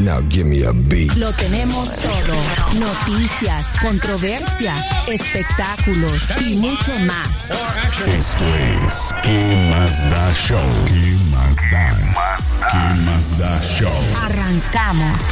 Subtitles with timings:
[0.00, 1.14] Now give me a beat.
[1.16, 2.34] Lo tenemos todo.
[2.80, 4.74] Noticias, controversia,
[5.06, 7.50] espectáculos y mucho más.
[8.08, 8.44] Esto
[8.86, 10.58] es ¿Qué más da show?
[10.86, 12.40] ¿Qué más da?
[12.70, 13.92] ¿Qué más da show?
[14.24, 15.22] Arrancamos.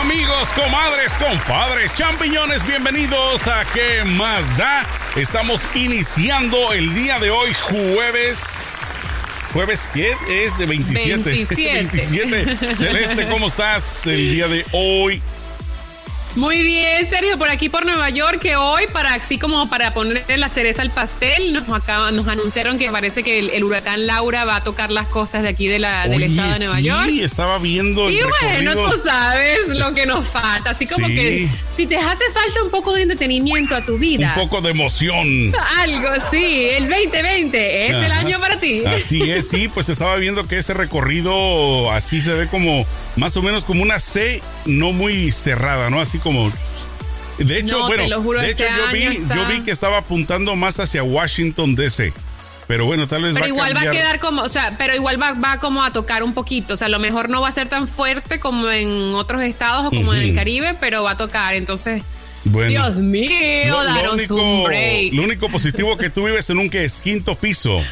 [0.00, 4.86] Amigos, comadres, compadres, champiñones, bienvenidos a ¿Qué más da?
[5.14, 8.74] Estamos iniciando el día de hoy, jueves.
[9.52, 10.56] Jueves, ¿qué es?
[10.58, 11.18] De 27.
[11.30, 11.72] 27.
[12.44, 12.76] 27.
[12.76, 15.20] Celeste, ¿cómo estás el día de hoy?
[16.34, 20.38] Muy bien, Sergio, por aquí por Nueva York, que hoy, para así como para ponerle
[20.38, 24.46] la cereza al pastel, nos acaban, nos anunciaron que parece que el, el huracán Laura
[24.46, 27.10] va a tocar las costas de aquí de la, del estado de Nueva sí, York.
[27.22, 30.70] estaba viendo el Y bueno, tú sabes lo que nos falta.
[30.70, 31.14] Así como Sí.
[31.14, 34.70] que si te hace falta un poco de entretenimiento a tu vida, Un poco de
[34.70, 35.52] emoción.
[35.78, 38.82] algo, sí, el 2020 es el año para ti.
[38.86, 43.42] Así es, sí, pues estaba viendo que ese recorrido así se ve como más o
[43.42, 46.00] menos como una C no muy cerrada, ¿no?
[46.00, 46.52] Así como
[47.38, 48.02] de hecho, No, bueno,
[48.40, 52.12] de este hecho yo vi está- yo vi que estaba apuntando más hacia Washington DC.
[52.72, 54.94] Pero bueno, tal vez Pero va igual a va a quedar como, o sea, pero
[54.94, 56.72] igual va, va como a tocar un poquito.
[56.72, 59.84] O sea, a lo mejor no va a ser tan fuerte como en otros estados
[59.88, 60.34] o como en el.
[60.34, 61.52] Caribe, pero va a tocar.
[61.52, 62.02] Entonces,
[62.44, 62.70] Bueno.
[62.70, 63.28] Dios mío,
[63.68, 65.12] Lo- lo, único, un break.
[65.12, 67.82] lo único positivo que tú vives en un que es quinto piso.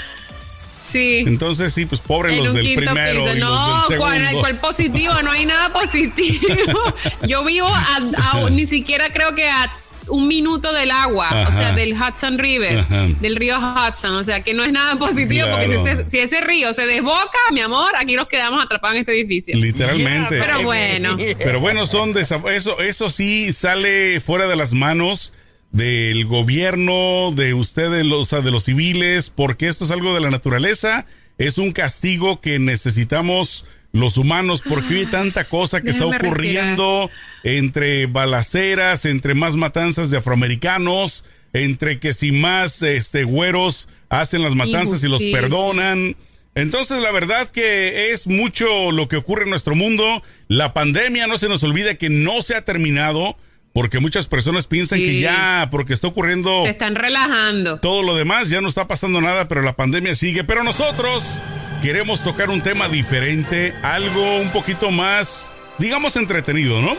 [0.90, 1.24] Sí.
[1.26, 3.36] Entonces sí, pues pobre En los del primero piso.
[3.36, 3.98] y los No, del
[4.40, 5.12] ¿cuál, positivo?
[5.22, 6.80] No hay nada positivo.
[7.28, 9.70] Yo vivo a, a- ni siquiera creo que a
[10.08, 13.06] un minuto del agua, o sea, del Hudson River, Ajá.
[13.20, 16.40] del río Hudson, o sea, que no es nada positivo porque si ese, si ese
[16.40, 19.56] río se desboca, mi amor, aquí nos quedamos atrapados en este edificio.
[19.56, 20.38] Literalmente.
[20.38, 21.16] Pero bueno.
[21.38, 22.42] Pero bueno, son eso,
[22.80, 25.32] eso sí sale fuera de las manos
[25.72, 30.20] del gobierno, de ustedes, los, o sea, de los civiles, porque esto es algo de
[30.20, 31.06] la naturaleza,
[31.38, 37.10] es un castigo que necesitamos los humanos, porque hay tanta cosa que está ocurriendo
[37.42, 44.54] entre balaceras, entre más matanzas de afroamericanos, entre que si más este güeros hacen las
[44.54, 45.40] matanzas y los Injusticia.
[45.40, 46.16] perdonan.
[46.54, 50.22] Entonces, la verdad que es mucho lo que ocurre en nuestro mundo.
[50.48, 53.36] La pandemia, no se nos olvide que no se ha terminado,
[53.72, 55.06] porque muchas personas piensan Sí.
[55.06, 57.78] que ya, porque está ocurriendo Se están relajando.
[57.80, 60.42] todo lo demás, ya no está pasando nada, pero la pandemia sigue.
[60.44, 61.38] Pero nosotros
[61.82, 66.96] queremos tocar un tema diferente, algo un poquito más, digamos, entretenido, ¿no?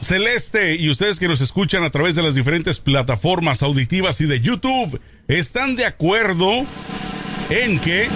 [0.00, 4.40] Celeste y ustedes que nos escuchan a través de las diferentes plataformas auditivas y de
[4.40, 4.98] YouTube,
[5.28, 6.50] ¿están de acuerdo
[7.50, 8.08] en que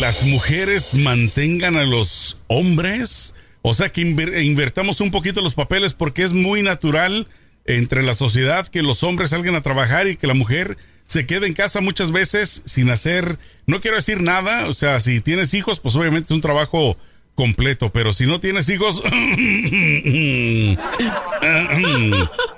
[0.00, 3.34] las mujeres mantengan a los hombres?
[3.62, 7.28] O sea, que inver- invertamos un poquito los papeles porque es muy natural
[7.66, 11.46] entre la sociedad que los hombres salgan a trabajar y que la mujer se quede
[11.46, 15.80] en casa muchas veces sin hacer, no quiero decir nada, o sea, si tienes hijos,
[15.80, 16.96] pues obviamente es un trabajo
[17.40, 19.02] completo, pero si no tienes hijos,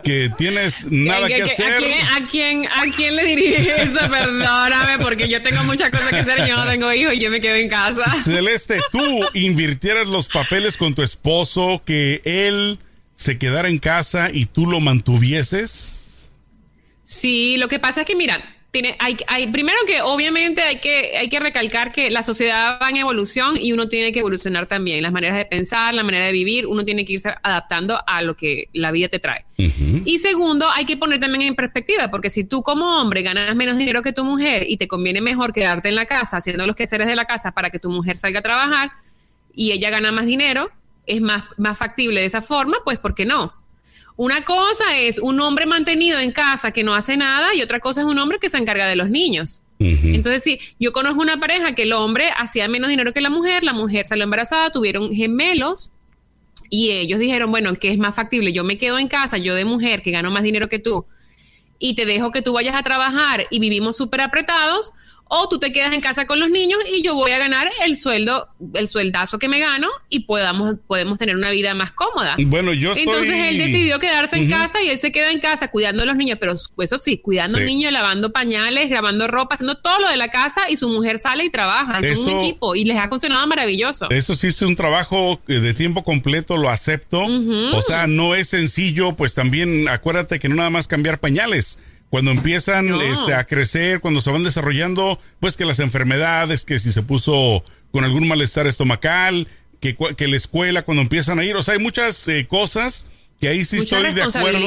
[0.03, 1.73] que tienes nada ¿A- que hacer.
[1.73, 4.01] ¿A quién, a, quién, ¿A quién le dirige eso?
[4.11, 7.31] Perdóname, porque yo tengo muchas cosas que hacer y yo no tengo hijos y yo
[7.31, 8.05] me quedo en casa.
[8.25, 9.01] Celeste, tú
[9.35, 12.81] invirtieras los papeles con tu esposo, que él
[13.15, 16.29] se quedara en casa y tú lo mantuvieses.
[17.05, 21.19] Sí, lo que pasa es que, mira, tiene, hay, hay, primero que obviamente hay que,
[21.19, 25.03] hay que recalcar que la sociedad va en evolución y uno tiene que evolucionar también.
[25.03, 28.35] Las maneras de pensar, la manera de vivir, uno tiene que irse adaptando a lo
[28.35, 29.45] que la vida te trae.
[29.59, 33.77] Y segundo, hay que poner también en perspectiva, porque si tú como hombre ganas menos
[33.77, 37.07] dinero que tu mujer y te conviene mejor quedarte en la casa haciendo los quehaceres
[37.07, 38.91] de la casa para que tu mujer salga a trabajar
[39.55, 40.71] y ella gana más dinero,
[41.07, 43.53] es más, más factible de esa forma, pues ¿por qué no?
[44.17, 48.03] Una cosa es un hombre mantenido en casa que no hace nada y otra cosa
[48.03, 49.63] es un hombre que se encarga de los niños.
[49.79, 53.65] Entonces, sí, yo conozco una pareja que el hombre hacía menos dinero que la mujer,
[53.65, 55.91] la mujer salió embarazada, tuvieron gemelos
[56.71, 58.53] y ellos dijeron, bueno, ¿qué es más factible?
[58.53, 61.07] Yo me quedo en casa, yo de mujer que gano más dinero que tú
[61.81, 64.93] y te dejo que tú vayas a trabajar y vivimos súper apretados
[65.35, 67.97] o tú te quedas en casa con los niños y yo voy a ganar el
[67.97, 72.37] sueldo, el sueldazo que me gano y podamos, podemos tener una vida más cómoda.
[72.39, 73.05] Bueno, yo estoy...
[73.05, 76.17] Entonces él decidió quedarse en casa y él se queda en casa cuidando a los
[76.17, 77.63] niños, pero eso sí, cuidando Sí.
[77.63, 81.19] al niño, lavando pañales, grabando ropa, haciendo todo lo de la casa y su mujer
[81.19, 82.01] sale y trabaja.
[82.01, 84.11] Es un equipo y les ha funcionado maravilloso.
[84.11, 87.23] Eso sí es un trabajo de tiempo completo, lo acepto.
[87.73, 91.79] O sea, no es sencillo, pues también acuérdate que no nada más cambiar pañales.
[92.13, 93.01] Cuando empiezan No.
[93.01, 97.65] este, a crecer, cuando se van desarrollando, pues que las enfermedades, que si se puso
[97.91, 99.49] con algún malestar estomacal,
[99.81, 103.07] que, que la escuela, cuando empiezan a ir, o sea, hay muchas eh, cosas
[103.41, 104.61] que ahí sí Mucha estoy de acuerdo.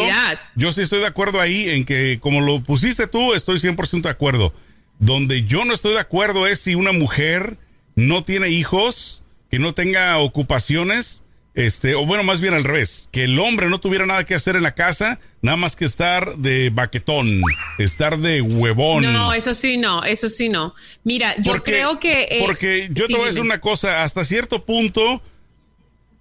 [0.55, 4.09] Yo sí estoy de acuerdo ahí en que, como lo pusiste tú, estoy 100% de
[4.09, 4.51] acuerdo.
[4.97, 7.59] Donde yo no estoy de acuerdo es si una mujer
[7.93, 9.21] no tiene hijos,
[9.51, 11.21] que no tenga ocupaciones,
[11.55, 14.55] este, o bueno, más bien al revés, que el hombre no tuviera nada que hacer
[14.57, 17.41] en la casa, nada más que estar de baquetón,
[17.79, 19.11] estar de huevón.
[19.11, 20.75] No, eso sí no, eso sí no.
[21.03, 22.23] Mira, yo Porque- creo que...
[22.29, 25.21] eh, porque yo sí, te voy a decir una cosa, hasta cierto punto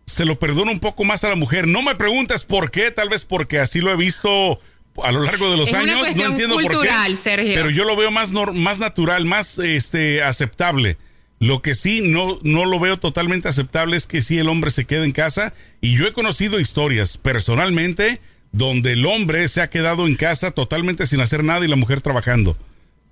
[0.06, 1.66] se lo perdono un poco más a la mujer.
[1.66, 4.60] No me preguntes por qué, tal vez porque así lo he visto
[5.02, 6.14] a lo largo de los Es una años.
[6.16, 7.16] No entiendo por qué.
[7.16, 7.54] Sergio.
[7.54, 10.98] Pero yo lo veo más, más natural, más este, aceptable.
[11.40, 14.86] Lo que sí no, no lo veo totalmente aceptable es que sí el hombre se
[14.86, 15.52] quede en casa.
[15.80, 18.20] Y yo he conocido historias personalmente
[18.52, 22.00] donde el hombre se ha quedado en casa totalmente sin hacer nada y la mujer
[22.00, 22.56] trabajando.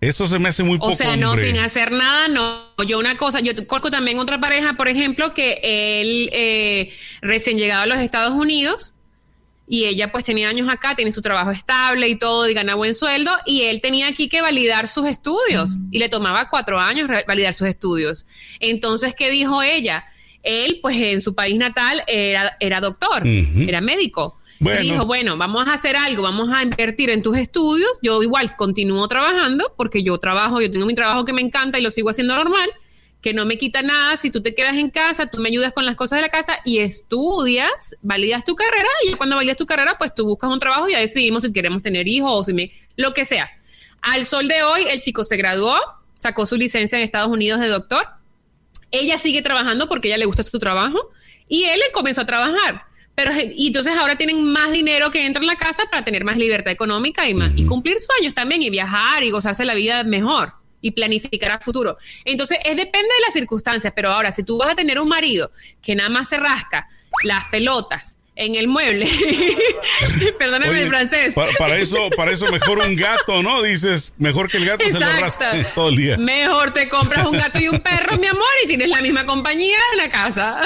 [0.01, 1.47] Eso se me hace muy poco O sea, no, hombre.
[1.47, 2.75] sin hacer nada, no.
[2.87, 7.83] Yo una cosa, yo conozco también otra pareja, por ejemplo, que él eh, recién llegado
[7.83, 8.95] a los Estados Unidos
[9.73, 12.95] y ella pues tenía años acá, tiene su trabajo estable y todo y gana buen
[12.95, 17.55] sueldo y él tenía aquí que validar sus estudios y le tomaba cuatro años validar
[17.55, 18.27] sus estudios.
[18.61, 20.05] Entonces, ¿qué dijo ella?
[20.43, 24.39] Él pues en su país natal era, era doctor, era médico.
[24.59, 24.83] Bueno.
[24.83, 27.99] Y dijo, bueno, vamos a hacer algo, vamos a invertir en tus estudios.
[28.03, 31.83] Yo igual continúo trabajando porque yo trabajo, yo tengo mi trabajo que me encanta y
[31.83, 32.69] lo sigo haciendo normal,
[33.23, 34.17] que no me quita nada.
[34.17, 36.59] Si tú te quedas en casa, tú me ayudas con las cosas de la casa
[36.65, 40.89] y estudias, validas tu carrera y cuando validas tu carrera, pues tú buscas un trabajo
[40.89, 43.49] y ya decidimos si queremos tener hijos o si me, lo que sea.
[44.03, 45.77] Al sol de hoy, el chico se graduó,
[46.19, 48.05] sacó su licencia en Estados Unidos de doctor.
[48.91, 51.11] Ella sigue trabajando porque ella le gusta su trabajo
[51.49, 52.87] y él comenzó a trabajar.
[53.15, 56.39] Pero, y entonces ahora tienen más dinero que entra en la casa para tener más
[56.39, 60.55] libertad económica y, más, y cumplir sueños también y viajar y gozarse la vida mejor
[60.83, 61.97] y planificar a futuro.
[62.27, 65.51] Entonces, es depende de las circunstancias, pero ahora, si tú vas a tener un marido
[65.81, 66.87] que nada más se rasca
[67.25, 69.07] las pelotas en el mueble,
[70.39, 71.35] perdóname Oye, el francés.
[71.35, 73.63] pa- Para, eso, para eso mejor un gato, ¿no?
[73.63, 76.17] Dices, mejor que el gato se lo rasca todo el día.
[76.17, 79.77] Mejor te compras un gato y un perro, mi amor, y tienes la misma compañía
[79.93, 80.61] en la casa.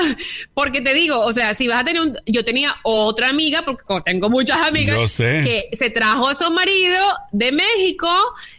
[0.55, 2.17] Porque te digo, o sea, si vas a tener un...
[2.27, 5.43] Yo tenía otra amiga, porque tengo muchas amigas, sé.
[5.71, 8.09] que se trajo a su marido de México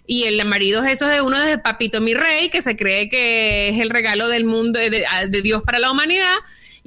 [0.05, 3.69] y el marido es eso de uno de Papito Mi Rey, que se cree que
[3.69, 6.35] es el regalo del mundo, de, de Dios para la humanidad.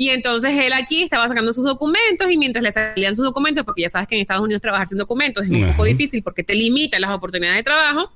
[0.00, 3.82] Y entonces él aquí estaba sacando sus documentos y mientras le salían sus documentos, porque
[3.82, 5.72] ya sabes que en Estados Unidos trabajar sin documentos es un Ajá.
[5.72, 8.10] poco difícil porque te limitan las oportunidades de trabajo.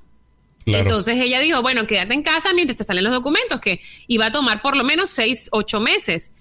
[0.65, 0.81] Claro.
[0.81, 4.31] Entonces ella dijo, bueno, quédate en casa mientras te salen los documentos, que iba a
[4.31, 6.31] tomar por lo menos seis, ocho meses.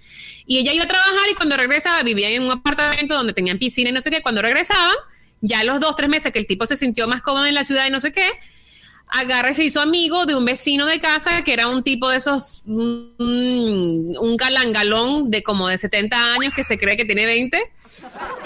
[0.47, 3.91] Y ella iba a trabajar y cuando regresaba, vivía en un apartamento donde tenían piscina
[3.91, 4.97] y no sé qué, cuando regresaban,
[5.43, 7.87] ya los dos, tres meses que el tipo se sintió más cómodo en la ciudad
[7.87, 8.31] y no sé qué,
[9.09, 12.17] agarra y se hizo amigo de un vecino de casa que era un tipo de
[12.17, 17.71] esos, mm, un galangalón de como de 70 años que se cree que tiene 20.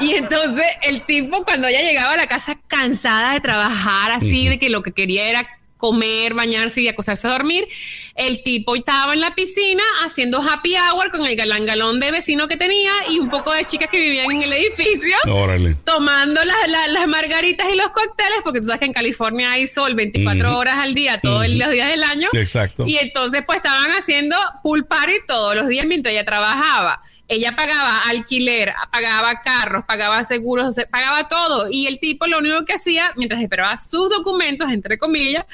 [0.01, 4.59] Y entonces el tipo cuando ella llegaba a la casa cansada de trabajar así, de
[4.59, 7.67] que lo que quería era comer, bañarse y acostarse a dormir,
[8.15, 12.57] el tipo estaba en la piscina haciendo happy hour con el galangalón de vecino que
[12.57, 15.77] tenía y un poco de chicas que vivían en el edificio Órale.
[15.85, 19.67] tomando las, las, las margaritas y los cócteles, porque tú sabes que en California hay
[19.67, 20.59] sol 24 Ujú.
[20.59, 22.29] horas al día, todos los días del año.
[22.35, 22.87] Exacto.
[22.87, 27.01] Y entonces pues estaban haciendo pool party todos los días mientras ella trabajaba.
[27.31, 31.69] Ella pagaba alquiler, pagaba carros, pagaba seguros, se- pagaba todo.
[31.71, 35.45] Y el tipo lo único que hacía, mientras esperaba sus documentos, entre comillas,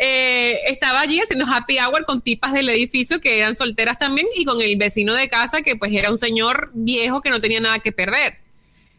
[0.00, 4.44] eh, estaba allí haciendo happy hour con tipas del edificio que eran solteras también y
[4.44, 7.78] con el vecino de casa que pues era un señor viejo que no tenía nada
[7.78, 8.38] que perder.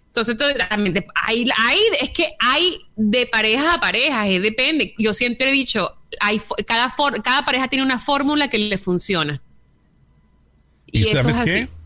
[0.07, 4.93] Entonces, realmente, hay, hay, es que hay de parejas a parejas, eh, depende.
[4.97, 9.41] Yo siempre he dicho, hay, cada, for- cada pareja tiene una fórmula que le funciona.
[10.91, 11.80] ¿Y, eso sabes es qué?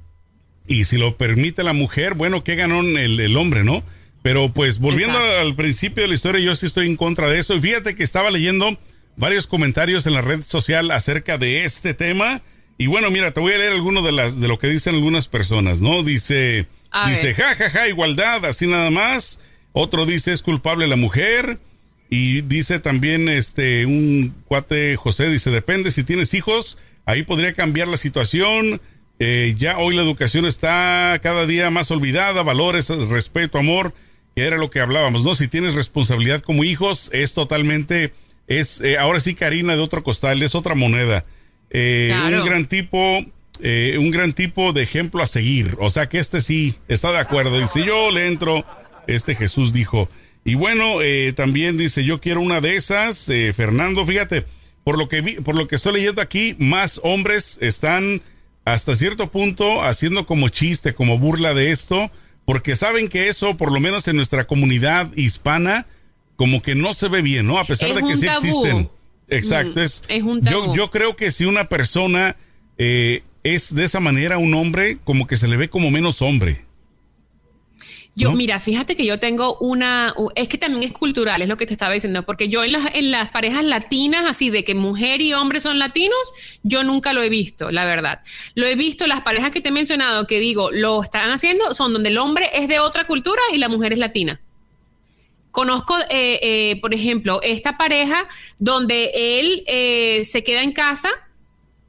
[0.67, 3.83] Y si lo permite la mujer, bueno, ¿qué ganó el, el hombre, no?
[4.23, 5.41] Pero pues volviendo Exacto.
[5.41, 7.53] al principio de la historia, yo sí estoy en contra de eso.
[7.55, 8.77] Y fíjate que estaba leyendo
[9.17, 12.41] varios comentarios en la red social acerca de este tema.
[12.77, 15.27] Y bueno, mira, te voy a leer algunos de las de lo que dicen algunas
[15.27, 16.01] personas, ¿no?
[16.01, 17.35] Dice, A dice, ver.
[17.35, 19.39] ja, ja, ja, igualdad, así nada más.
[19.73, 21.59] Otro dice, es culpable la mujer.
[22.09, 27.87] Y dice también este un cuate José, dice, depende si tienes hijos, ahí podría cambiar
[27.87, 28.81] la situación.
[29.19, 33.93] Eh, ya hoy la educación está cada día más olvidada, valores, respeto, amor,
[34.35, 35.35] que era lo que hablábamos, ¿no?
[35.35, 38.13] Si tienes responsabilidad como hijos, es totalmente,
[38.47, 41.23] es, eh, ahora sí Karina de otro costal, es otra moneda.
[41.69, 42.41] Eh, Claro.
[42.41, 43.25] Un gran tipo,
[43.61, 45.75] eh, un gran tipo de ejemplo a seguir.
[45.79, 47.61] O sea que este sí está de acuerdo.
[47.61, 48.65] Y si yo le entro,
[49.07, 50.09] este Jesús dijo.
[50.43, 53.29] Y bueno, eh, también dice, yo quiero una de esas.
[53.29, 54.45] Eh, Fernando, fíjate,
[54.83, 58.21] por lo que vi, por lo que estoy leyendo aquí, más hombres están
[58.65, 62.11] hasta cierto punto haciendo como chiste, como burla de esto,
[62.45, 65.85] porque saben que eso, por lo menos en nuestra comunidad hispana,
[66.35, 67.59] como que no se ve bien, ¿no?
[67.59, 68.45] A pesar Es de que sí tabú.
[68.45, 68.89] existen.
[69.29, 70.75] Exacto, Mm, es, es un yo, tabú.
[70.75, 72.35] yo creo que si una persona
[72.77, 76.64] eh, es de esa manera un hombre, como que se le ve como menos hombre.
[78.17, 78.37] Yo, ¿no?
[78.37, 81.73] mira, fíjate que yo tengo una, es que también es cultural, es lo que te
[81.73, 85.33] estaba diciendo, porque yo en las, en las parejas latinas, así de que mujer y
[85.33, 86.17] hombre son latinos,
[86.63, 88.21] yo nunca lo he visto, la verdad.
[88.53, 91.91] Lo he visto, las parejas que te he mencionado, que digo, lo están haciendo, son
[91.91, 94.39] donde el hombre es de otra cultura y la mujer es latina.
[95.51, 98.27] Conozco, eh, eh, por ejemplo, esta pareja
[98.59, 101.09] donde él eh, se queda en casa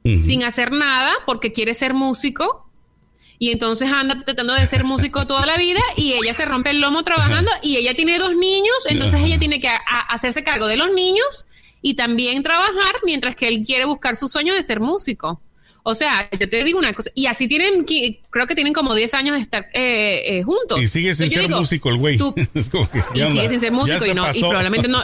[0.03, 2.66] sin hacer nada porque quiere ser músico
[3.39, 6.81] y entonces anda tratando de ser músico toda la vida y ella se rompe el
[6.81, 9.69] lomo trabajando y ella tiene dos niños, entonces ella tiene que
[10.09, 11.45] hacerse cargo de los niños
[11.81, 15.41] y también trabajar mientras que él quiere buscar su sueño de ser músico.
[15.83, 17.85] O sea, yo te digo una cosa, y así tienen,
[18.29, 20.81] creo que tienen como 10 años de estar eh, eh, juntos.
[20.81, 22.17] Y sigue sin Entonces ser digo, músico el güey.
[22.17, 25.01] tú- Es como que, y sigue sin ser músico y, no, y probablemente no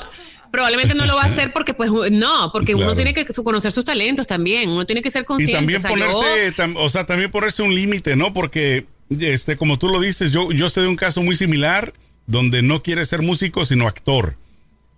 [0.53, 2.89] probablemente no lo va a hacer porque pues no porque Claro.
[2.89, 5.81] uno tiene que conocer sus talentos también uno tiene que ser Y consciente también o
[5.81, 8.33] sea, yo- ponerse, tam- o sea, también ponerse un límite, ¿no?
[8.33, 8.85] Porque,
[9.19, 11.93] este, como tú lo dices, yo, yo sé de un caso muy similar
[12.27, 14.37] donde no quiere ser músico, sino actor.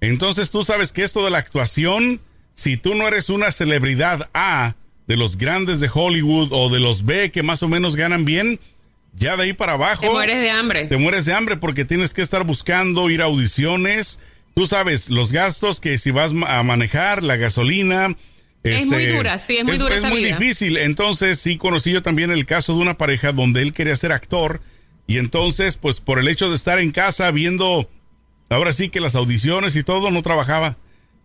[0.01, 2.19] Entonces tú sabes que esto de la actuación,
[2.53, 4.75] si tú no eres una celebridad A
[5.07, 8.59] de los grandes de Hollywood o de los B que más o menos ganan bien,
[9.17, 12.13] ya de ahí para abajo te mueres de hambre te mueres de hambre porque tienes
[12.13, 14.19] que estar buscando ir a audiciones.
[14.55, 18.15] Tú sabes, los gastos que si vas a manejar, la gasolina.
[18.63, 20.37] este, Es muy dura, sí, es muy dura Es esa muy vida.
[20.37, 20.77] difícil.
[20.77, 24.61] Entonces, sí conocí yo también el caso de una pareja donde él quería ser actor.
[25.07, 27.89] Y entonces, pues por el hecho de estar en casa viendo,
[28.49, 30.77] ahora sí que las audiciones y todo, no trabajaba.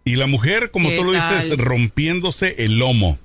[0.04, 3.16] Y la mujer, como ¿Qué tú lo dices, rompiéndose el lomo.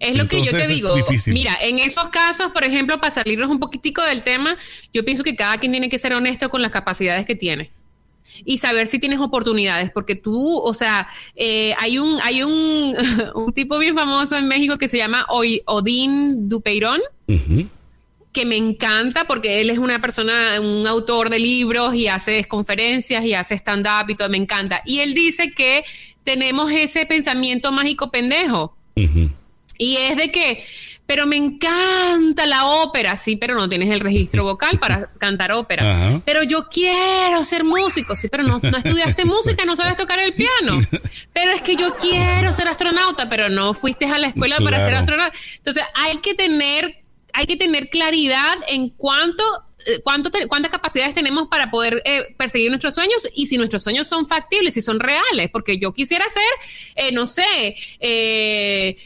[0.00, 0.92] Es lo que yo te digo.
[1.28, 4.56] Mira, en esos casos, por ejemplo, para salirnos un poquitico del tema,
[4.92, 7.70] yo pienso que cada quien tiene que ser honesto con las capacidades que tiene
[8.44, 12.94] y saber si tienes oportunidades, porque tú, o sea, eh, hay un hay un,
[13.34, 17.00] un tipo bien famoso en México que se llama Odín Dupeirón
[18.36, 23.24] que me encanta porque él es una persona, un autor de libros y hace conferencias
[23.24, 24.82] y hace stand-up y todo, me encanta.
[24.84, 25.86] Y él dice que
[26.22, 28.76] tenemos ese pensamiento mágico pendejo.
[29.78, 30.62] Y es de que,
[31.06, 35.92] pero me encanta la ópera, sí, pero no tienes el registro vocal para cantar ópera.
[35.92, 36.20] Ajá.
[36.24, 40.32] Pero yo quiero ser músico, sí, pero no, no estudiaste música, no sabes tocar el
[40.32, 40.74] piano.
[41.32, 44.94] Pero es que yo quiero ser astronauta, pero no fuiste a la escuela para ser
[44.96, 45.36] astronauta.
[45.58, 49.44] Entonces hay que tener, hay que tener claridad en cuánto,
[49.86, 53.82] eh, cuánto te- cuántas capacidades tenemos para poder eh, perseguir nuestros sueños y si nuestros
[53.84, 56.42] sueños son factibles, si son reales, porque yo quisiera ser,
[56.96, 58.96] eh, no sé, eh,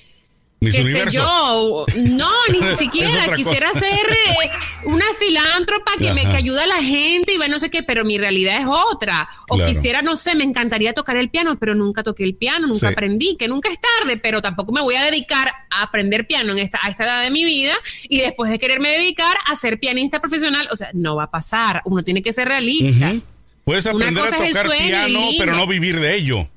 [0.63, 3.81] Miss qué sé yo, no, ni siquiera quisiera cosa.
[3.81, 4.51] ser eh,
[4.85, 8.05] una filántropa que me que ayuda a la gente y va no sé qué, pero
[8.05, 9.27] mi realidad es otra.
[9.49, 9.73] O Claro.
[9.73, 12.93] quisiera, no sé, me encantaría tocar el piano, pero nunca toqué el piano, nunca Sí.
[12.93, 16.59] aprendí, que nunca es tarde, pero tampoco me voy a dedicar a aprender piano en
[16.59, 20.21] esta, a esta edad de mi vida y después de quererme dedicar a ser pianista
[20.21, 23.13] profesional, o sea, no va a pasar, uno tiene que ser realista.
[23.13, 23.23] Ujú.
[23.65, 26.49] Puedes Una aprender a cosa es el tocar piano, pero no vivir de ello.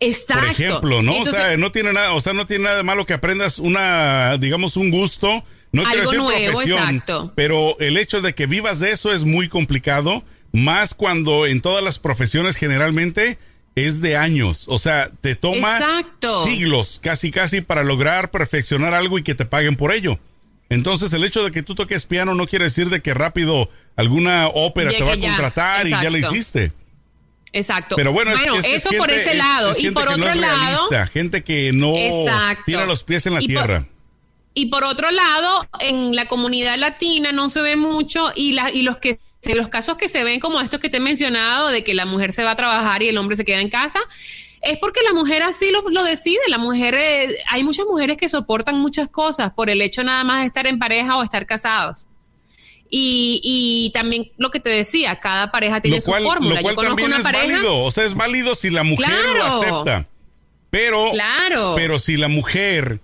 [0.00, 0.42] Exacto.
[0.42, 1.12] Por ejemplo, ¿no?
[1.12, 3.58] Entonces, o sea, no tiene nada, o sea, no tiene nada de malo que aprendas
[3.58, 5.42] una, digamos, un gusto.
[5.72, 7.32] No Algo nuevo, profesión, exacto.
[7.34, 11.84] pero el hecho de que vivas de eso es muy complicado, más cuando en todas
[11.84, 13.38] las profesiones generalmente
[13.74, 16.44] es de años, o sea, te toma Exacto.
[16.44, 20.18] siglos, casi casi para lograr perfeccionar algo y que te paguen por ello.
[20.70, 24.48] Entonces, el hecho de que tú toques piano no quiere decir de que rápido alguna
[24.48, 26.34] ópera te va a ya, contratar y ya la exacto.
[26.34, 26.72] hiciste.
[27.52, 27.96] Exacto.
[27.96, 29.72] Pero bueno, es- es, eso por ese es- lado.
[29.78, 32.62] y por otro no lado, realista, gente que no Exacto.
[32.66, 33.86] tira los pies en la Y por- tierra.
[34.54, 38.82] Y por otro lado, en la comunidad latina no se ve mucho y, la, y
[38.82, 39.18] los que
[39.54, 42.32] los casos que se ven como estos que te he mencionado, de que la mujer
[42.32, 44.00] se va a trabajar y el hombre se queda en casa,
[44.60, 46.40] es porque la mujer así lo, lo decide.
[46.48, 50.40] La mujer, eh, hay muchas mujeres que soportan muchas cosas por el hecho nada más
[50.40, 52.06] de estar en pareja o estar casados.
[52.90, 56.54] Y, y también lo que te decía, cada pareja tiene cual, su fórmula.
[56.56, 57.44] lo cual Yo conozco también una es pareja.
[57.54, 57.78] válido.
[57.84, 60.06] O sea, es válido si la mujer lo acepta.
[60.70, 61.74] Pero, Claro.
[61.76, 63.00] pero si la mujer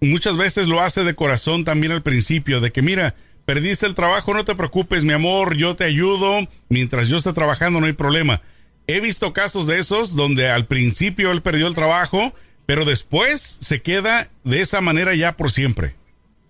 [0.00, 4.32] muchas veces lo hace de corazón también al principio, de que mira, perdiste el trabajo,
[4.34, 8.40] no te preocupes, mi amor, yo te ayudo, mientras yo esté trabajando no hay problema.
[8.86, 12.34] He visto casos de esos donde al principio él perdió el trabajo,
[12.66, 15.94] pero después se queda de esa manera ya por siempre.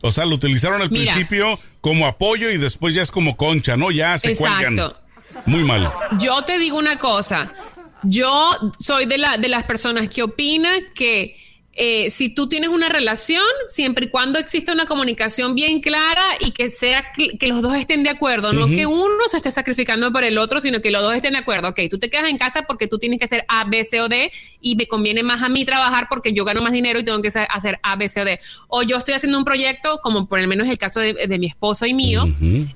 [0.07, 1.15] O sea, lo utilizaron al Mira.
[1.15, 3.91] principio como apoyo y después ya es como concha, ¿no?
[3.91, 4.75] Ya se cuelgan.
[4.75, 5.01] Exacto.
[5.47, 5.91] muy mal.
[6.19, 7.55] Yo te digo una cosa.
[8.03, 11.37] Yo soy de, la, de las personas que opina que
[11.77, 16.53] eh, si tú tienes una relación, siempre y cuando exista una comunicación bien clara y
[16.53, 20.23] que sea que los dos estén de acuerdo, no que uno se esté sacrificando por
[20.23, 21.71] el otro, sino que los dos estén de acuerdo.
[21.71, 24.09] Ok, tú te quedas en casa porque tú tienes que hacer A, B, C o
[24.09, 27.21] D y me conviene más a mí trabajar porque yo gano más dinero y tengo
[27.21, 28.39] que hacer A, B, C o D.
[28.69, 31.87] O yo estoy haciendo un proyecto, como por lo menos el caso de, mi esposo
[31.87, 32.29] y mío,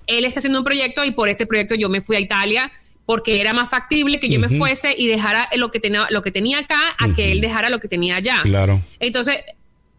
[0.06, 2.72] él está haciendo un proyecto y por ese proyecto yo me fui a Italia
[3.08, 6.30] porque era más factible que yo me fuese y dejara lo que tenía, lo que
[6.30, 8.42] tenía acá a que él dejara lo que tenía allá.
[8.44, 8.82] Claro.
[9.00, 9.38] Entonces,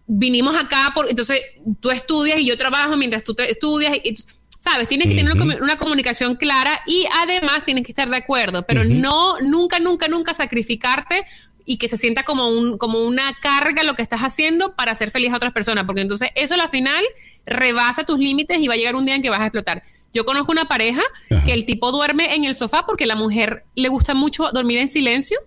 [0.06, 1.42] vinimos acá, por, entonces
[1.80, 3.98] tú estudias y yo trabajo mientras tú estudias.
[4.04, 4.13] Y,
[4.60, 4.88] ¿Sabes?
[4.88, 9.39] Tienes que tener una, comunicación clara y además tienes que estar de acuerdo, pero no,
[9.39, 11.25] nunca, nunca, nunca sacrificarte
[11.66, 15.10] y que se sienta como, un, como una carga lo que estás haciendo para hacer
[15.10, 17.04] feliz a otras personas, porque entonces eso al final
[17.48, 19.82] rebasa tus límites y va a llegar un día en que vas a explotar.
[20.13, 21.04] Yo conozco una pareja
[21.46, 24.88] que el tipo duerme en el sofá porque la mujer le gusta mucho dormir en
[24.88, 25.39] silencio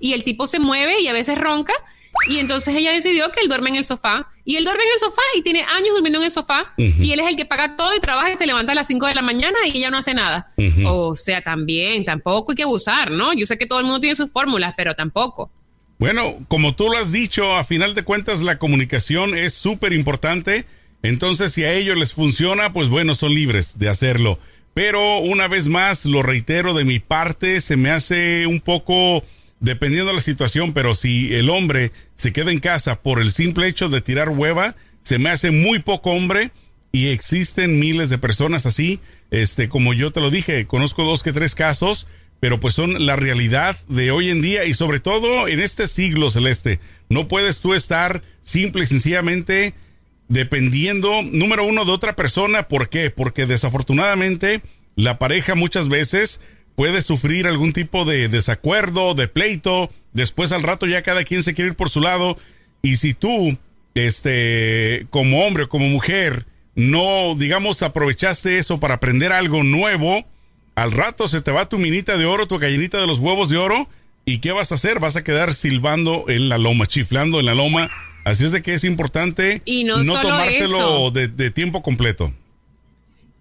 [0.00, 1.72] y el tipo se mueve y a veces ronca
[2.28, 4.98] y entonces ella decidió que él duerme en el sofá y él duerme en el
[4.98, 7.94] sofá y tiene años durmiendo en el sofá y él es el que paga todo
[7.96, 10.14] y trabaja y se levanta a las 5 de la mañana y ella no hace
[10.14, 10.52] nada.
[10.84, 13.32] O sea, también, tampoco hay que abusar, ¿no?
[13.32, 15.50] Yo sé que todo el mundo tiene sus fórmulas, pero tampoco.
[15.98, 20.66] Bueno, como tú lo has dicho, a final de cuentas la comunicación es súper importante
[21.02, 24.38] entonces, si a ellos les funciona, pues bueno, son libres de hacerlo.
[24.74, 29.24] Pero una vez más, lo reitero de mi parte, se me hace un poco,
[29.60, 33.66] dependiendo de la situación, pero si el hombre se queda en casa por el simple
[33.66, 36.52] hecho de tirar hueva, se me hace muy poco hombre
[36.92, 39.00] y existen miles de personas así.
[39.30, 42.06] Este, como yo te lo dije, conozco dos que tres casos,
[42.40, 46.30] pero pues son la realidad de hoy en día y sobre todo en este siglo
[46.30, 46.80] celeste.
[47.08, 49.74] No puedes tú estar simple y sencillamente
[50.32, 52.66] dependiendo, número uno, de otra persona.
[52.66, 53.10] ¿Por qué?
[53.10, 54.62] Porque desafortunadamente
[54.96, 56.40] la pareja muchas veces
[56.74, 59.90] puede sufrir algún tipo de desacuerdo, de pleito.
[60.14, 62.38] Después al rato ya cada quien se quiere ir por su lado.
[62.80, 63.58] Y si tú,
[63.94, 70.24] este, como hombre o como mujer, no, digamos, aprovechaste eso para aprender algo nuevo,
[70.74, 73.58] al rato se te va tu minita de oro, tu gallinita de los huevos de
[73.58, 73.86] oro.
[74.24, 74.98] ¿Y qué vas a hacer?
[74.98, 77.90] Vas a quedar silbando en la loma, chiflando en la loma
[78.24, 82.32] Así es de que es importante no, tomárselo de, tiempo completo.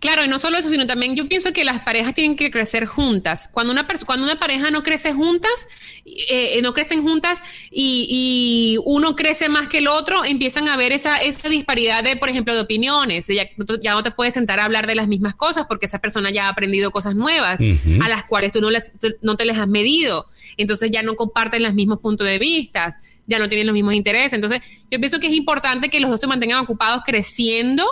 [0.01, 2.87] Claro, y no solo eso, sino también yo pienso que las parejas tienen que crecer
[2.87, 3.47] juntas.
[3.53, 5.67] Cuando una, cuando una pareja no crece juntas,
[6.05, 11.17] eh, no crecen juntas y, uno crece más que el otro, empiezan a ver esa,
[11.17, 13.27] esa disparidad de, por ejemplo, de opiniones.
[13.27, 13.47] Ya,
[13.79, 16.47] ya, no te puedes sentar a hablar de las mismas cosas porque esa persona ya
[16.47, 20.25] ha aprendido cosas nuevas a las cuales tú no, les, no te les has medido.
[20.57, 24.33] Entonces ya no comparten los mismos puntos de vista ya no tienen los mismos intereses.
[24.33, 27.85] Entonces, yo pienso que es importante que los dos se mantengan ocupados creciendo,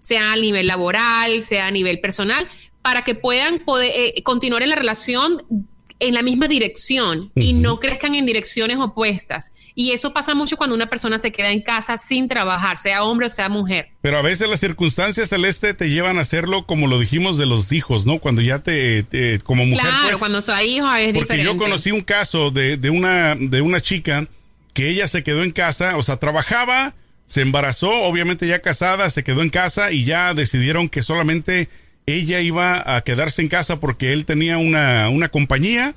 [0.00, 2.48] sea a nivel laboral, sea a nivel personal,
[2.82, 5.42] para que puedan poder, eh, continuar en la relación
[6.00, 9.52] en la misma dirección y no crezcan en direcciones opuestas.
[9.74, 13.26] Y eso pasa mucho cuando una persona se queda en casa sin trabajar, sea hombre
[13.26, 13.90] o sea mujer.
[14.00, 17.70] Pero a veces las circunstancias celeste te llevan a hacerlo como lo dijimos de los
[17.70, 18.18] hijos, ¿no?
[18.18, 19.04] Cuando ya te,
[19.44, 19.86] como mujer.
[19.86, 23.60] Claro, pues, cuando soy hijo es porque yo conocí un caso de, de, una, de
[23.60, 24.26] una chica
[24.72, 26.94] que ella se quedó en casa, o sea, trabajaba,
[27.30, 31.68] se embarazó, obviamente ya casada, se quedó en casa y ya decidieron que solamente
[32.04, 35.94] ella iba a quedarse en casa porque él tenía una, una compañía.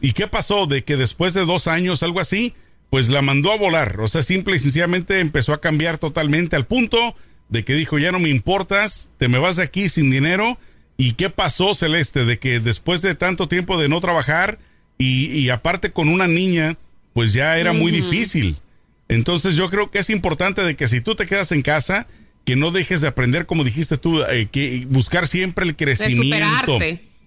[0.00, 0.66] ¿Y qué pasó?
[0.66, 2.54] De que después de dos años, algo así,
[2.88, 3.98] pues la mandó a volar.
[3.98, 7.16] O sea, simple y sencillamente empezó a cambiar totalmente al punto
[7.48, 10.56] de que dijo, ya no me importas, te me vas de aquí sin dinero.
[10.96, 12.24] ¿Y qué pasó, Celeste?
[12.24, 14.60] De que después de tanto tiempo de no trabajar
[14.98, 16.76] y, y aparte con una niña,
[17.12, 18.60] pues ya era muy difícil.
[19.08, 22.08] Entonces yo creo que es importante de que si tú te quedas en casa,
[22.44, 26.78] que no dejes de aprender, como dijiste tú, eh, que buscar siempre el crecimiento.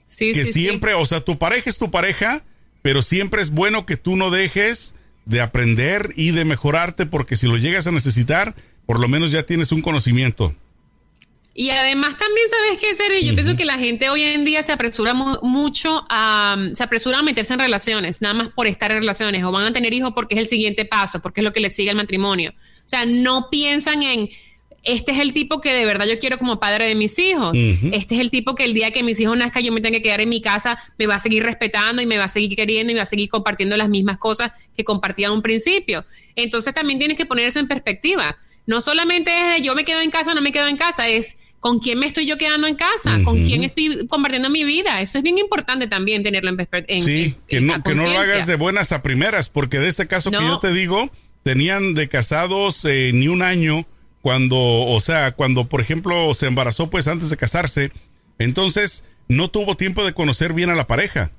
[0.08, 2.44] Sí, que siempre, o sea, tu pareja es tu pareja,
[2.82, 7.48] pero siempre es bueno que tú no dejes de aprender y de mejorarte, porque si
[7.48, 10.56] lo llegas a necesitar, por lo menos ya tienes un conocimiento.
[11.60, 13.20] Y además también, ¿sabes qué, Sergio?
[13.20, 17.22] Yo pienso que la gente hoy en día se apresura mucho a, se apresura a
[17.22, 20.36] meterse en relaciones, nada más por estar en relaciones, o van a tener hijos porque
[20.36, 22.52] es el siguiente paso, porque es lo que le sigue al matrimonio.
[22.52, 24.30] O sea, no piensan en,
[24.84, 27.58] este es el tipo que de verdad yo quiero como padre de mis hijos.
[27.58, 30.04] Este es el tipo que el día que mis hijos nazcan yo me tenga que
[30.04, 32.92] quedar en mi casa, me va a seguir respetando y me va a seguir queriendo
[32.92, 36.06] y me va a seguir compartiendo las mismas cosas que compartía a un principio.
[36.38, 38.38] Entonces también tienes que poner eso en perspectiva.
[38.66, 41.10] No solamente es de yo me quedo en casa o no me quedo en casa,
[41.10, 45.02] es con quién me estoy yo quedando en casa, con quién estoy compartiendo mi vida.
[45.02, 47.02] Eso es bien importante también tenerlo en perspectiva.
[47.02, 50.32] Sí, que, no, que no lo hagas de buenas a primeras, porque de este caso
[50.32, 51.12] que yo te digo,
[51.44, 53.86] tenían de casados eh, ni un año
[54.22, 57.92] cuando, o sea, cuando por ejemplo se embarazó pues antes de casarse.
[58.38, 61.32] Entonces, no tuvo tiempo de conocer bien a la pareja.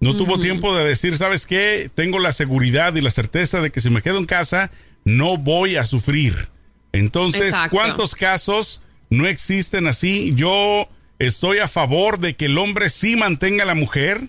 [0.00, 1.90] No tuvo tiempo de decir, ¿sabes qué?
[1.94, 4.70] Tengo la seguridad y la certeza de que si me quedo en casa,
[5.04, 6.48] no voy a sufrir.
[6.92, 7.76] Entonces, Exacto.
[7.76, 10.32] ¿cuántos casos no existen así?
[10.34, 14.22] Yo estoy a favor de que el hombre sí mantenga a la mujer,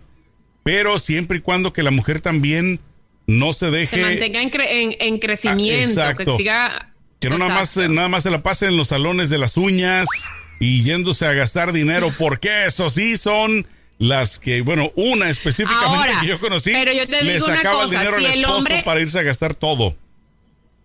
[0.63, 2.79] pero siempre y cuando que la mujer también
[3.27, 3.95] no se deje...
[3.97, 6.31] Se mantenga en, cre- en- en crecimiento, Ah, exacto.
[6.31, 6.87] que siga.
[7.19, 10.07] Que no nada más, nada más se la pase en los salones de las uñas
[10.59, 13.67] y yéndose a gastar dinero, porque eso sí son
[13.99, 17.55] las que, bueno, una específicamente Ahora, que yo conocí, pero yo te le digo una
[17.57, 19.95] sacaba cosa, el dinero si al el esposo hombre- para irse a gastar todo.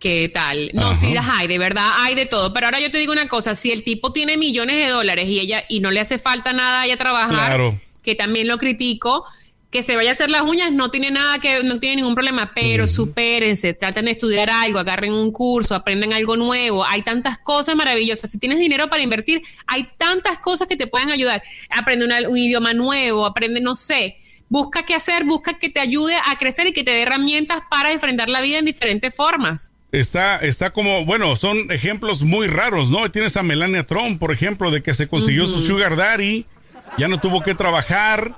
[0.07, 0.71] ¿Qué tal?
[0.73, 0.95] No, Ajá.
[0.95, 2.53] sí las hay, de verdad hay de todo.
[2.53, 5.41] Pero ahora yo te digo una cosa, si el tipo tiene millones de dólares y
[5.41, 7.81] ella y no le hace falta nada a ella trabajar, Claro.
[8.05, 9.25] que también lo critico,
[9.69, 12.53] que se vaya a hacer las uñas no tiene nada que no tiene ningún problema,
[12.55, 16.87] pero supérense, traten de estudiar algo, agarren un curso, aprendan algo nuevo.
[16.87, 18.31] Hay tantas cosas maravillosas.
[18.31, 21.43] Si tienes dinero para invertir, hay tantas cosas que te pueden ayudar.
[21.69, 24.19] Aprende una- un idioma nuevo, aprende no sé.
[24.49, 27.91] Busca qué hacer, busca que te ayude a crecer y que te dé herramientas para
[27.91, 29.73] enfrentar la vida en diferentes formas.
[29.93, 33.11] Está, está como, bueno, son ejemplos muy raros, ¿no?
[33.11, 36.47] Tienes a Melania Trump, por ejemplo, de que se consiguió su sugar daddy,
[36.99, 38.37] ya no tuvo que trabajar.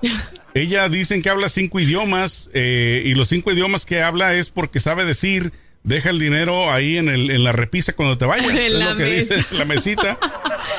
[0.54, 4.80] Ella dicen que habla cinco idiomas eh, y los cinco idiomas que habla es porque
[4.80, 5.52] sabe decir,
[5.82, 8.46] deja el dinero ahí en, el, en la repisa cuando te vayas.
[8.54, 9.34] Es lo que mesa.
[9.36, 10.18] dice la mesita.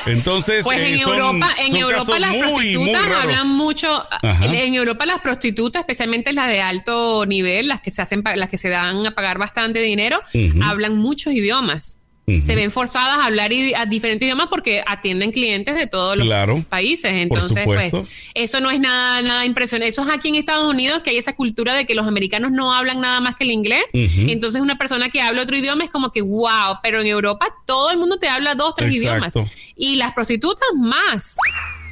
[0.06, 2.42] Entonces, Pues eh, en son- Europa, en son Europa casos las muy,
[2.74, 4.06] prostitutas hablan mucho.
[4.22, 4.46] Ajá.
[4.46, 8.58] En Europa las prostitutas, especialmente las de alto nivel, las que se hacen, las que
[8.58, 10.20] se dan a pagar bastante dinero,
[10.62, 11.98] hablan muchos idiomas.
[12.42, 16.64] Se ven forzadas a hablar a diferentes idiomas porque atienden clientes de todos los Claro,
[16.68, 17.12] países.
[17.12, 17.92] Entonces, pues,
[18.34, 19.88] eso no es nada, nada impresionante.
[19.88, 22.72] Eso es aquí en Estados Unidos que hay esa cultura de que los americanos no
[22.72, 23.84] hablan nada más que el inglés.
[23.92, 27.90] Entonces, una persona que habla otro idioma es como que wow, pero en Europa todo
[27.90, 29.34] el mundo te habla dos, tres idiomas.
[29.76, 31.36] Y las prostitutas más.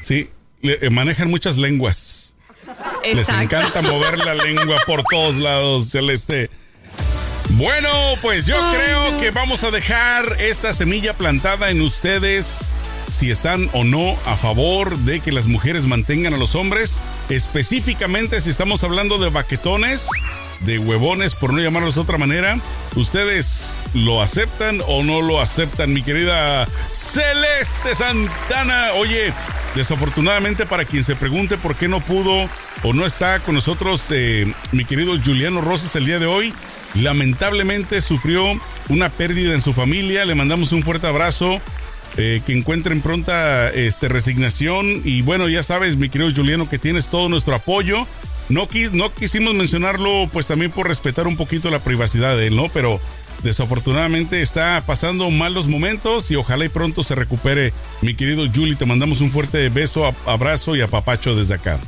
[0.00, 0.28] Sí,
[0.62, 2.34] le- eh, manejan muchas lenguas.
[3.02, 6.50] Les encanta mover la lengua por todos lados, Celeste.
[7.58, 7.90] Bueno,
[8.22, 12.74] pues yo creo que vamos a dejar esta semilla plantada en ustedes
[13.10, 18.40] si están o no a favor de que las mujeres mantengan a los hombres, específicamente
[18.40, 20.08] si estamos hablando de baquetones,
[20.60, 22.60] de huevones, por no llamarlos de otra manera.
[22.94, 28.92] ¿Ustedes lo aceptan o no lo aceptan, mi querida Celeste Santana?
[28.92, 29.32] Oye,
[29.74, 32.48] desafortunadamente para quien se pregunte por qué no pudo
[32.84, 36.54] o no está con nosotros eh, mi querido Juliano Rosas el día de hoy,
[36.94, 38.44] lamentablemente sufrió
[38.88, 40.24] una pérdida en su familia.
[40.24, 41.60] Le mandamos un fuerte abrazo.
[42.16, 45.02] eh, que encuentren pronta este, resignación.
[45.04, 48.06] Y bueno, ya sabes, mi querido Juliano, que tienes todo nuestro apoyo.
[48.48, 52.68] No, no quisimos mencionarlo, pues también por respetar un poquito la privacidad de él, ¿no?
[52.70, 52.98] Pero
[53.42, 57.72] desafortunadamente está pasando malos momentos y ojalá y pronto se recupere.
[58.00, 61.78] Mi querido Julie, te mandamos un fuerte beso, abrazo y apapacho desde acá.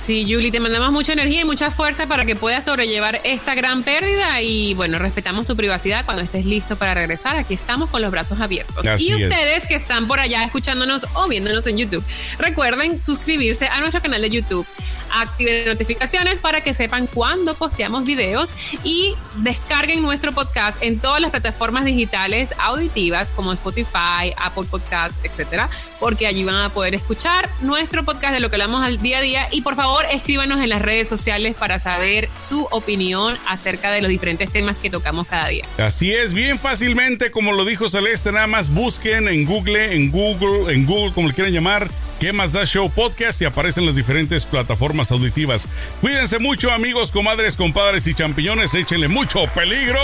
[0.00, 3.82] Sí, Julie, te mandamos mucha energía y mucha fuerza para que puedas sobrellevar esta gran
[3.82, 7.36] pérdida y bueno, respetamos tu privacidad cuando estés listo para regresar.
[7.36, 8.86] Aquí estamos con los brazos abiertos.
[8.86, 9.22] Así y es.
[9.22, 12.02] ustedes que están por allá escuchándonos o viéndonos en YouTube,
[12.38, 14.66] recuerden suscribirse a nuestro canal de YouTube.
[15.12, 21.30] Activen notificaciones para que sepan cuando posteamos videos y descarguen nuestro podcast en todas las
[21.30, 25.68] plataformas digitales auditivas como Spotify, Apple Podcasts, etcétera,
[25.98, 29.22] porque allí van a poder escuchar nuestro podcast de lo que hablamos al día a
[29.22, 34.00] día y por favor escríbanos en las redes sociales para saber su opinión acerca de
[34.00, 35.64] los diferentes temas que tocamos cada día.
[35.78, 40.72] Así es, bien fácilmente, como lo dijo Celeste, nada más busquen en Google, en Google,
[40.72, 41.88] en Google, como le quieran llamar,
[42.20, 43.40] ¿Qué más da Show Podcast?
[43.40, 45.66] Y aparecen las diferentes plataformas auditivas.
[46.02, 48.74] Cuídense mucho, amigos, comadres, compadres y champiñones.
[48.74, 49.98] Échenle mucho peligro.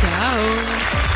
[0.00, 1.09] Chao.